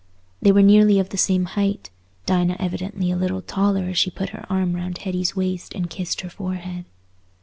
[0.41, 1.91] They were nearly of the same height;
[2.25, 5.91] Dinah evidently a little the taller as she put her arm round Hetty's waist and
[5.91, 6.85] kissed her forehead.